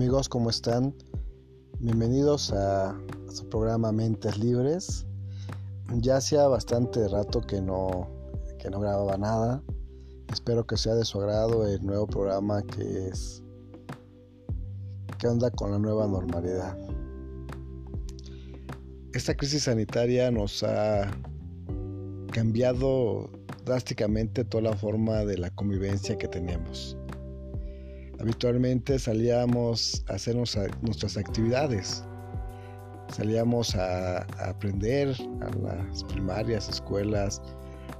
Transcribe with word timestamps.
Amigos, 0.00 0.30
¿cómo 0.30 0.48
están? 0.48 0.94
Bienvenidos 1.78 2.54
a, 2.54 2.98
su 3.28 3.46
programa 3.50 3.92
Mentes 3.92 4.38
Libres. 4.38 5.06
Ya 5.96 6.16
hacía 6.16 6.48
bastante 6.48 7.06
rato 7.06 7.42
que 7.42 7.60
no, 7.60 8.08
que 8.58 8.70
no 8.70 8.80
grababa 8.80 9.18
nada. 9.18 9.62
Espero 10.32 10.66
que 10.66 10.78
sea 10.78 10.94
de 10.94 11.04
su 11.04 11.20
agrado 11.20 11.66
el 11.66 11.84
nuevo 11.84 12.06
programa 12.06 12.62
que 12.62 13.08
es 13.08 13.42
¿Qué 15.18 15.28
onda 15.28 15.50
con 15.50 15.70
la 15.70 15.78
nueva 15.78 16.06
normalidad? 16.06 16.78
Esta 19.12 19.36
crisis 19.36 19.64
sanitaria 19.64 20.30
nos 20.30 20.62
ha 20.62 21.10
cambiado 22.32 23.28
drásticamente 23.66 24.46
toda 24.46 24.62
la 24.62 24.76
forma 24.78 25.26
de 25.26 25.36
la 25.36 25.50
convivencia 25.50 26.16
que 26.16 26.26
teníamos 26.26 26.96
habitualmente 28.20 28.98
salíamos 28.98 30.04
a 30.08 30.14
hacer 30.14 30.36
nuestras 30.36 31.16
actividades. 31.16 32.04
Salíamos 33.08 33.74
a, 33.74 34.22
aprender 34.48 35.16
a 35.40 35.56
las 35.56 36.04
primarias, 36.04 36.68
escuelas, 36.68 37.42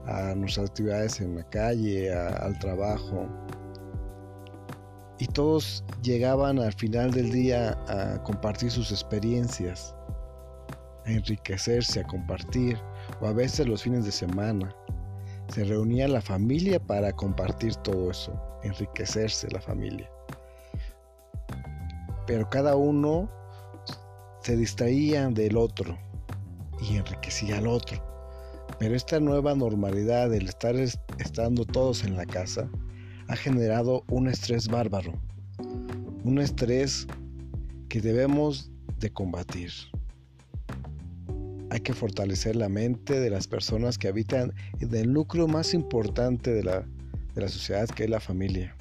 a 0.06 0.34
nuestras 0.34 0.70
actividades 0.70 1.20
en 1.20 1.36
la 1.36 1.48
calle, 1.50 2.12
al 2.12 2.58
trabajo. 2.58 3.26
Y 5.18 5.26
todos 5.26 5.84
llegaban 6.02 6.58
al 6.58 6.72
final 6.72 7.10
del 7.10 7.30
día 7.30 7.78
a 7.88 8.22
compartir 8.22 8.70
sus 8.70 8.90
experiencias, 8.90 9.94
a 11.06 11.12
enriquecerse, 11.12 12.00
a 12.00 12.06
compartir, 12.06 12.78
o 13.20 13.26
a 13.26 13.32
veces 13.32 13.66
los 13.66 13.82
fines 13.82 14.04
de 14.04 14.12
semana. 14.12 14.74
Se 15.52 15.64
reunía 15.64 16.06
la 16.06 16.20
familia 16.20 16.78
para 16.78 17.12
compartir 17.12 17.74
todo 17.76 18.12
eso, 18.12 18.32
enriquecerse 18.62 19.50
la 19.50 19.60
familia. 19.60 20.08
Pero 22.26 22.48
cada 22.48 22.76
uno 22.76 23.28
se 24.42 24.56
distraía 24.56 25.28
del 25.28 25.56
otro 25.56 25.98
y 26.80 26.96
enriquecía 26.96 27.58
al 27.58 27.66
otro. 27.66 28.00
Pero 28.78 28.94
esta 28.94 29.18
nueva 29.18 29.54
normalidad 29.54 30.30
del 30.30 30.48
estar 30.48 30.76
estando 30.76 31.64
todos 31.64 32.04
en 32.04 32.16
la 32.16 32.26
casa 32.26 32.70
ha 33.26 33.36
generado 33.36 34.04
un 34.08 34.28
estrés 34.28 34.68
bárbaro. 34.68 35.12
Un 36.24 36.38
estrés 36.38 37.06
que 37.88 38.00
debemos 38.00 38.70
de 38.98 39.12
combatir. 39.12 39.70
Hay 41.70 41.80
que 41.80 41.94
fortalecer 41.94 42.56
la 42.56 42.68
mente 42.68 43.20
de 43.20 43.30
las 43.30 43.46
personas 43.46 43.96
que 43.96 44.08
habitan 44.08 44.52
en 44.80 44.94
el 44.94 45.12
núcleo 45.12 45.48
más 45.48 45.72
importante 45.72 46.52
de 46.52 46.64
la, 46.64 46.80
de 47.34 47.40
la 47.40 47.48
sociedad, 47.48 47.88
que 47.88 48.04
es 48.04 48.10
la 48.10 48.20
familia. 48.20 48.76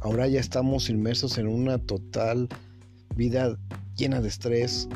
Ahora 0.00 0.26
ya 0.26 0.40
estamos 0.40 0.90
inmersos 0.90 1.38
en 1.38 1.46
una 1.46 1.78
total 1.78 2.48
vida 3.14 3.56
llena 3.96 4.20
de 4.20 4.28
estrés, 4.28 4.88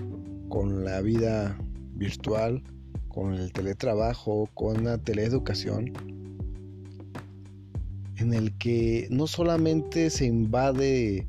con 0.48 0.84
la 0.84 1.00
vida 1.00 1.56
virtual, 1.94 2.62
con 3.08 3.34
el 3.34 3.52
teletrabajo, 3.52 4.48
con 4.54 4.84
la 4.84 4.98
teleeducación, 4.98 5.92
en 8.16 8.34
el 8.34 8.56
que 8.58 9.06
no 9.10 9.26
solamente 9.26 10.10
se 10.10 10.26
invade 10.26 11.26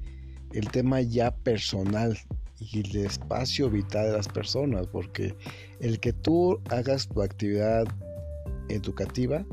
el 0.53 0.69
tema 0.69 1.01
ya 1.01 1.35
personal, 1.35 2.17
y 2.59 2.79
el 2.79 3.05
espacio 3.05 3.69
vital 3.69 4.07
de 4.07 4.17
las 4.17 4.27
personas, 4.27 4.87
porque 4.87 5.35
el 5.79 5.99
que 5.99 6.13
tú 6.13 6.59
hagas 6.69 7.07
tu 7.07 7.21
actividad 7.21 7.85
educativa 8.69 9.45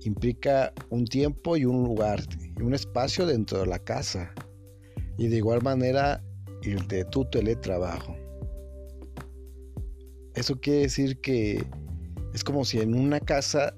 implica 0.00 0.72
un 0.90 1.06
tiempo 1.06 1.56
y 1.56 1.64
un 1.64 1.84
lugar 1.84 2.22
y 2.56 2.62
un 2.62 2.74
espacio 2.74 3.26
dentro 3.26 3.60
de 3.60 3.66
la 3.66 3.78
casa 3.78 4.32
y 5.16 5.28
de 5.28 5.36
igual 5.36 5.62
manera 5.62 6.22
el 6.62 6.86
de 6.88 7.04
tu 7.04 7.24
teletrabajo. 7.24 8.16
Eso 10.34 10.60
quiere 10.60 10.82
decir 10.82 11.20
que 11.20 11.64
es 12.32 12.44
como 12.44 12.64
si 12.64 12.78
en 12.78 12.94
una 12.94 13.18
casa 13.18 13.74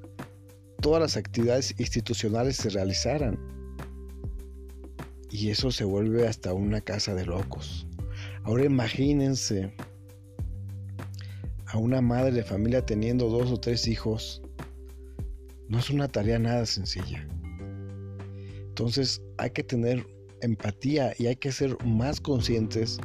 todas 0.80 1.00
las 1.00 1.16
actividades 1.16 1.74
institucionales 1.78 2.56
se 2.56 2.70
realizaran. 2.70 3.38
Y 5.30 5.50
eso 5.50 5.70
se 5.70 5.84
vuelve 5.84 6.26
hasta 6.26 6.52
una 6.52 6.80
casa 6.80 7.14
de 7.14 7.24
locos. 7.24 7.86
Ahora 8.44 8.64
imagínense 8.64 9.72
a 11.66 11.78
una 11.78 12.00
madre 12.00 12.32
de 12.32 12.42
familia 12.42 12.84
teniendo 12.84 13.28
dos 13.28 13.50
o 13.50 13.60
tres 13.60 13.86
hijos. 13.86 14.42
No 15.68 15.78
es 15.78 15.90
una 15.90 16.08
tarea 16.08 16.38
nada 16.38 16.66
sencilla. 16.66 17.26
Entonces 18.68 19.22
hay 19.36 19.50
que 19.50 19.62
tener 19.62 20.06
empatía 20.40 21.12
y 21.18 21.26
hay 21.26 21.36
que 21.36 21.52
ser 21.52 21.76
más 21.84 22.20
conscientes 22.20 22.98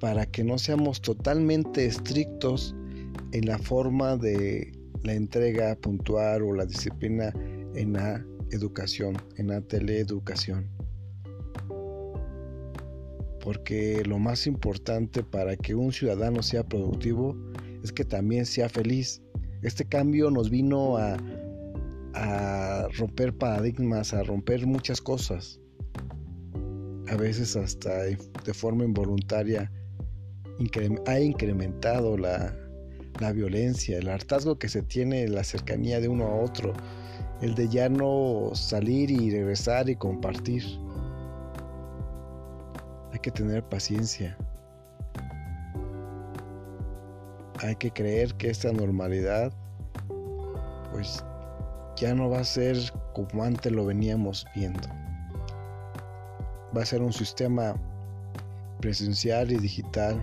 para 0.00 0.26
que 0.26 0.42
no 0.42 0.58
seamos 0.58 1.00
totalmente 1.00 1.84
estrictos 1.84 2.74
en 3.32 3.46
la 3.46 3.58
forma 3.58 4.16
de 4.16 4.72
la 5.02 5.12
entrega 5.12 5.76
puntual 5.76 6.42
o 6.42 6.54
la 6.54 6.64
disciplina 6.64 7.32
en 7.74 7.92
la 7.92 8.24
educación, 8.50 9.16
en 9.36 9.48
la 9.48 9.60
teleeducación 9.60 10.75
porque 13.46 14.02
lo 14.04 14.18
más 14.18 14.48
importante 14.48 15.22
para 15.22 15.56
que 15.56 15.76
un 15.76 15.92
ciudadano 15.92 16.42
sea 16.42 16.64
productivo 16.64 17.36
es 17.84 17.92
que 17.92 18.04
también 18.04 18.44
sea 18.44 18.68
feliz. 18.68 19.22
Este 19.62 19.84
cambio 19.84 20.32
nos 20.32 20.50
vino 20.50 20.96
a, 20.96 21.16
romper 22.98 23.32
paradigmas, 23.38 24.12
a 24.14 24.24
romper 24.24 24.66
muchas 24.66 25.00
cosas. 25.00 25.60
A 27.06 27.14
veces 27.14 27.54
hasta 27.54 28.02
de 28.02 28.52
forma 28.52 28.84
involuntaria 28.84 29.70
ha 31.06 31.20
incrementado 31.20 32.18
la, 32.18 32.52
la 33.20 33.30
violencia, 33.30 33.98
el 33.98 34.08
hartazgo 34.08 34.58
que 34.58 34.68
se 34.68 34.82
tiene, 34.82 35.28
la 35.28 35.44
cercanía 35.44 36.00
de 36.00 36.08
uno 36.08 36.24
a 36.24 36.34
otro, 36.34 36.72
el 37.40 37.54
de 37.54 37.68
ya 37.68 37.88
no 37.88 38.50
salir 38.54 39.08
y 39.08 39.30
regresar 39.30 39.88
y 39.88 39.94
compartir. 39.94 40.64
Hay 43.16 43.20
que 43.20 43.30
tener 43.30 43.64
paciencia. 43.64 44.36
Hay 47.60 47.74
que 47.76 47.90
creer 47.90 48.34
que 48.34 48.50
esta 48.50 48.70
normalidad 48.70 49.50
pues 50.92 51.24
ya 51.96 52.14
no 52.14 52.28
va 52.28 52.40
a 52.40 52.44
ser 52.44 52.76
como 53.14 53.42
antes 53.42 53.72
lo 53.72 53.86
veníamos 53.86 54.46
viendo. 54.54 54.86
Va 56.76 56.82
a 56.82 56.84
ser 56.84 57.00
un 57.00 57.10
sistema 57.10 57.74
presencial 58.82 59.50
y 59.50 59.56
digital 59.56 60.22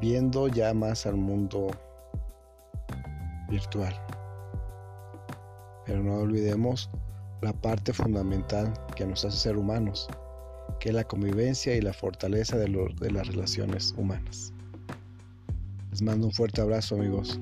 viendo 0.00 0.48
ya 0.48 0.74
más 0.74 1.06
al 1.06 1.18
mundo 1.18 1.68
virtual. 3.48 3.94
Pero 5.86 6.02
no 6.02 6.14
olvidemos 6.16 6.90
la 7.42 7.52
parte 7.52 7.92
fundamental 7.92 8.74
que 8.96 9.06
nos 9.06 9.24
hace 9.24 9.36
ser 9.36 9.56
humanos, 9.56 10.08
que 10.78 10.92
la 10.92 11.04
convivencia 11.04 11.74
y 11.74 11.80
la 11.80 11.92
fortaleza 11.92 12.56
de, 12.56 12.66
de 13.00 13.10
las 13.10 13.26
relaciones 13.26 13.94
humanas. 13.96 14.52
Les 15.90 16.02
mando 16.02 16.26
un 16.26 16.32
fuerte 16.32 16.60
abrazo 16.60 16.94
amigos. 16.94 17.40